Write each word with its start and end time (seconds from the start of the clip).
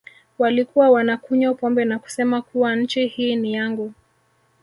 Walikuwa 0.39 0.89
wanakunywa 0.89 1.53
pombe 1.53 1.85
na 1.85 1.99
kusema 1.99 2.41
kuwa 2.41 2.75
nchi 2.75 3.07
hii 3.07 3.35
ni 3.35 3.53
yangu 3.53 3.93